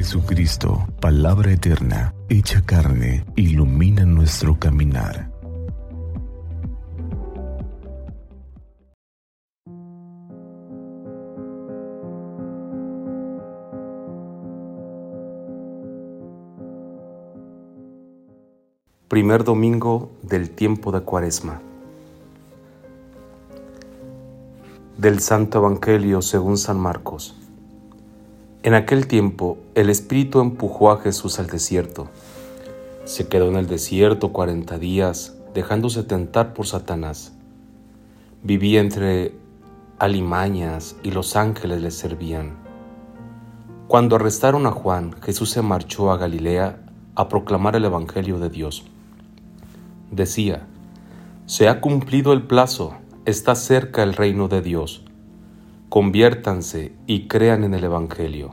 Jesucristo, 0.00 0.88
palabra 0.98 1.52
eterna, 1.52 2.14
hecha 2.30 2.62
carne, 2.64 3.26
ilumina 3.36 4.06
nuestro 4.06 4.58
caminar. 4.58 5.30
Primer 19.06 19.44
domingo 19.44 20.12
del 20.22 20.48
tiempo 20.48 20.92
de 20.92 21.02
Cuaresma. 21.02 21.60
Del 24.96 25.20
Santo 25.20 25.58
Evangelio 25.58 26.22
según 26.22 26.56
San 26.56 26.80
Marcos. 26.80 27.39
En 28.62 28.74
aquel 28.74 29.06
tiempo 29.06 29.58
el 29.74 29.90
Espíritu 29.90 30.40
empujó 30.40 30.90
a 30.90 31.00
Jesús 31.00 31.38
al 31.38 31.46
desierto. 31.46 32.08
Se 33.04 33.28
quedó 33.28 33.48
en 33.48 33.56
el 33.56 33.66
desierto 33.66 34.32
cuarenta 34.32 34.78
días, 34.78 35.36
dejándose 35.54 36.02
tentar 36.02 36.54
por 36.54 36.66
Satanás. 36.66 37.32
Vivía 38.42 38.80
entre 38.80 39.34
alimañas 39.98 40.96
y 41.02 41.10
los 41.10 41.36
ángeles 41.36 41.82
le 41.82 41.90
servían. 41.90 42.56
Cuando 43.88 44.16
arrestaron 44.16 44.66
a 44.66 44.70
Juan, 44.70 45.14
Jesús 45.22 45.50
se 45.50 45.62
marchó 45.62 46.12
a 46.12 46.16
Galilea 46.16 46.80
a 47.14 47.28
proclamar 47.28 47.76
el 47.76 47.84
Evangelio 47.84 48.38
de 48.38 48.50
Dios 48.50 48.84
decía, 50.10 50.66
Se 51.46 51.68
ha 51.68 51.80
cumplido 51.80 52.32
el 52.32 52.42
plazo, 52.42 52.94
está 53.24 53.54
cerca 53.54 54.02
el 54.02 54.14
reino 54.14 54.48
de 54.48 54.62
Dios. 54.62 55.04
Conviértanse 55.90 56.92
y 57.08 57.26
crean 57.26 57.64
en 57.64 57.74
el 57.74 57.82
Evangelio. 57.82 58.52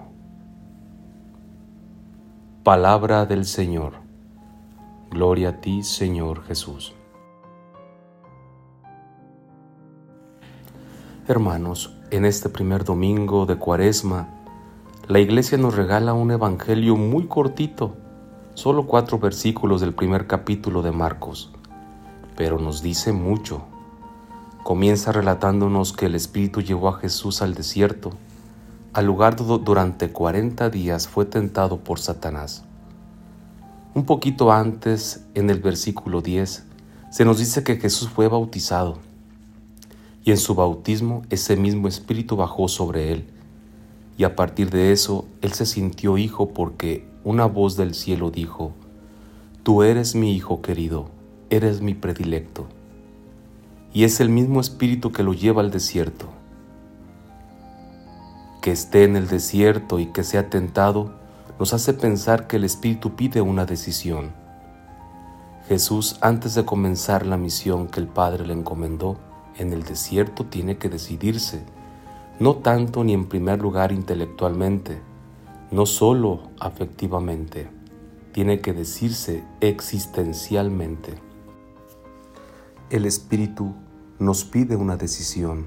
Palabra 2.64 3.28
del 3.28 3.46
Señor. 3.46 3.94
Gloria 5.12 5.50
a 5.50 5.62
ti, 5.62 5.84
Señor 5.84 6.42
Jesús. 6.46 6.96
Hermanos, 11.28 11.96
en 12.10 12.26
este 12.26 12.50
primer 12.50 12.84
domingo 12.84 13.46
de 13.46 13.58
Cuaresma, 13.58 14.30
la 15.08 15.20
Iglesia 15.20 15.60
nos 15.60 15.76
regala 15.76 16.16
un 16.16 16.32
Evangelio 16.32 16.96
muy 16.96 17.28
cortito 17.28 17.98
solo 18.56 18.88
cuatro 18.88 19.20
versículos 19.20 19.80
del 19.80 19.94
primer 19.94 20.26
capítulo 20.26 20.82
de 20.82 20.92
Marcos, 20.92 21.54
pero 22.36 22.58
nos 22.58 22.82
dice 22.82 23.14
mucho. 23.14 23.68
Comienza 24.68 25.14
relatándonos 25.14 25.94
que 25.94 26.08
el 26.08 26.16
Espíritu 26.16 26.60
llevó 26.60 26.90
a 26.90 27.00
Jesús 27.00 27.42
al 27.42 27.54
desierto, 27.54 28.12
al 28.92 29.06
lugar 29.06 29.38
donde 29.38 29.64
durante 29.64 30.12
40 30.12 30.70
días 30.70 31.08
fue 31.08 31.24
tentado 31.24 31.78
por 31.78 32.02
Satanás. 32.02 32.66
Un 33.94 34.04
poquito 34.04 34.52
antes, 34.52 35.24
en 35.36 35.50
el 35.50 35.62
versículo 35.62 36.20
10, 36.20 36.66
se 37.12 37.24
nos 37.24 37.40
dice 37.40 37.64
que 37.64 37.78
Jesús 37.78 38.10
fue 38.10 38.28
bautizado 38.28 38.98
y 40.26 40.32
en 40.32 40.38
su 40.38 40.54
bautismo 40.54 41.22
ese 41.30 41.56
mismo 41.56 41.88
Espíritu 41.88 42.36
bajó 42.36 42.68
sobre 42.68 43.14
él 43.14 43.26
y 44.18 44.26
a 44.26 44.36
partir 44.36 44.70
de 44.70 44.92
eso 44.92 45.30
él 45.42 45.54
se 45.54 45.66
sintió 45.66 46.18
hijo 46.18 46.50
porque 46.50 47.08
una 47.24 47.46
voz 47.46 47.78
del 47.78 47.94
cielo 47.94 48.32
dijo, 48.32 48.74
Tú 49.64 49.84
eres 49.84 50.14
mi 50.14 50.36
Hijo 50.36 50.62
querido, 50.62 51.10
eres 51.50 51.80
mi 51.80 51.94
predilecto. 51.94 52.68
Y 53.98 54.04
es 54.04 54.20
el 54.20 54.30
mismo 54.30 54.62
Espíritu 54.62 55.12
que 55.12 55.24
lo 55.24 55.34
lleva 55.34 55.64
al 55.64 55.72
desierto. 55.72 56.28
Que 58.62 58.70
esté 58.70 59.06
en 59.06 59.16
el 59.16 59.28
desierto 59.28 59.98
y 59.98 60.06
que 60.06 60.24
sea 60.24 60.52
tentado 60.52 61.16
nos 61.58 61.74
hace 61.74 61.96
pensar 61.96 62.46
que 62.46 62.58
el 62.58 62.64
Espíritu 62.64 63.16
pide 63.16 63.42
una 63.42 63.66
decisión. 63.66 64.34
Jesús, 65.68 66.20
antes 66.22 66.54
de 66.54 66.64
comenzar 66.64 67.26
la 67.26 67.38
misión 67.38 67.88
que 67.88 68.00
el 68.00 68.08
Padre 68.08 68.46
le 68.46 68.54
encomendó, 68.54 69.18
en 69.58 69.74
el 69.74 69.82
desierto 69.82 70.46
tiene 70.46 70.78
que 70.78 70.90
decidirse, 70.90 71.64
no 72.40 72.58
tanto 72.58 73.04
ni 73.04 73.14
en 73.14 73.28
primer 73.28 73.60
lugar 73.60 73.92
intelectualmente, 73.92 75.02
no 75.72 75.88
solo 75.88 76.52
afectivamente, 76.60 77.68
tiene 78.32 78.62
que 78.62 78.74
decirse 78.74 79.44
existencialmente. 79.60 81.16
El 82.92 83.08
Espíritu 83.08 83.74
nos 84.20 84.44
pide 84.44 84.76
una 84.76 84.98
decisión. 84.98 85.66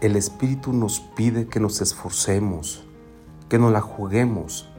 El 0.00 0.16
Espíritu 0.16 0.72
nos 0.72 1.00
pide 1.00 1.46
que 1.46 1.60
nos 1.60 1.80
esforcemos, 1.80 2.84
que 3.48 3.58
nos 3.58 3.72
la 3.72 3.80
juguemos. 3.80 4.70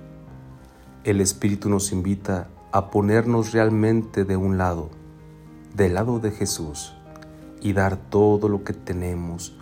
El 1.03 1.21
Espíritu 1.21 1.69
nos 1.69 1.91
invita 1.91 2.49
a 2.71 2.89
ponernos 2.89 3.51
realmente 3.51 4.25
de 4.25 4.37
un 4.37 4.57
lado, 4.57 4.89
del 5.75 5.93
lado 5.93 6.19
de 6.19 6.31
Jesús, 6.31 6.93
y 7.61 7.73
dar 7.73 7.97
todo 7.97 8.49
lo 8.49 8.63
que 8.63 8.73
tenemos 8.73 9.53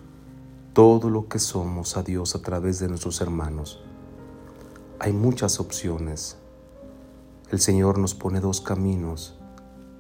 todo 0.80 1.10
lo 1.10 1.28
que 1.28 1.40
somos 1.40 1.98
a 1.98 2.04
Dios 2.04 2.36
a 2.36 2.42
través 2.42 2.80
de 2.80 2.88
nuestros 2.88 3.20
hermanos. 3.20 3.82
Hay 5.00 5.12
muchas 5.12 5.60
opciones. 5.60 6.38
El 7.52 7.60
Señor 7.60 7.98
nos 7.98 8.16
pone 8.16 8.40
dos 8.40 8.62
caminos, 8.62 9.38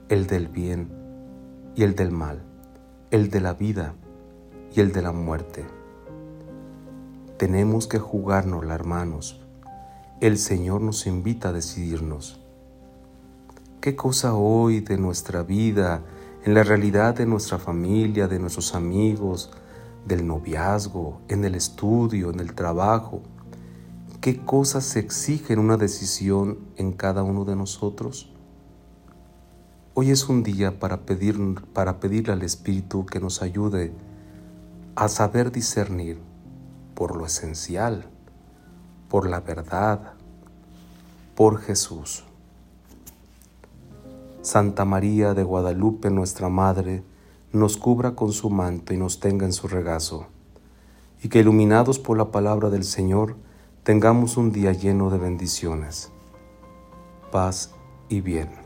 el 0.07 0.25
del 0.27 0.47
bien 0.47 0.98
y 1.75 1.83
el 1.83 1.95
del 1.95 2.11
mal, 2.11 2.43
el 3.11 3.29
de 3.29 3.41
la 3.41 3.53
vida 3.53 3.93
y 4.73 4.81
el 4.81 4.91
de 4.91 5.01
la 5.01 5.11
muerte. 5.11 5.65
Tenemos 7.37 7.87
que 7.87 7.99
jugárnosla, 7.99 8.75
hermanos. 8.75 9.41
El 10.19 10.37
Señor 10.37 10.81
nos 10.81 11.07
invita 11.07 11.49
a 11.49 11.53
decidirnos. 11.53 12.41
¿Qué 13.81 13.95
cosa 13.95 14.33
hoy 14.33 14.81
de 14.81 14.97
nuestra 14.97 15.43
vida, 15.43 16.01
en 16.43 16.53
la 16.53 16.63
realidad 16.63 17.15
de 17.15 17.25
nuestra 17.25 17.57
familia, 17.57 18.27
de 18.27 18.39
nuestros 18.39 18.75
amigos, 18.75 19.51
del 20.05 20.25
noviazgo, 20.25 21.21
en 21.29 21.45
el 21.45 21.55
estudio, 21.55 22.31
en 22.31 22.39
el 22.39 22.53
trabajo, 22.55 23.21
qué 24.21 24.43
cosas 24.43 24.83
se 24.83 24.99
exigen 24.99 25.59
una 25.59 25.77
decisión 25.77 26.59
en 26.75 26.91
cada 26.91 27.23
uno 27.23 27.45
de 27.45 27.55
nosotros. 27.55 28.33
Hoy 30.01 30.11
es 30.11 30.29
un 30.29 30.43
día 30.43 30.79
para, 30.79 31.01
pedir, 31.01 31.37
para 31.73 31.99
pedirle 31.99 32.31
al 32.31 32.41
Espíritu 32.41 33.05
que 33.05 33.19
nos 33.19 33.41
ayude 33.41 33.91
a 34.95 35.09
saber 35.09 35.51
discernir 35.51 36.21
por 36.95 37.17
lo 37.17 37.25
esencial, 37.25 38.05
por 39.09 39.29
la 39.29 39.41
verdad, 39.41 40.13
por 41.35 41.59
Jesús. 41.59 42.23
Santa 44.41 44.85
María 44.85 45.33
de 45.33 45.43
Guadalupe, 45.43 46.09
nuestra 46.09 46.47
Madre, 46.47 47.03
nos 47.51 47.75
cubra 47.75 48.15
con 48.15 48.31
su 48.31 48.49
manto 48.49 48.93
y 48.93 48.97
nos 48.97 49.19
tenga 49.19 49.45
en 49.45 49.51
su 49.51 49.67
regazo, 49.67 50.27
y 51.21 51.27
que 51.27 51.39
iluminados 51.39 51.99
por 51.99 52.17
la 52.17 52.31
palabra 52.31 52.69
del 52.69 52.85
Señor, 52.85 53.35
tengamos 53.83 54.37
un 54.37 54.53
día 54.53 54.71
lleno 54.71 55.09
de 55.09 55.17
bendiciones, 55.17 56.09
paz 57.33 57.71
y 58.07 58.21
bien. 58.21 58.58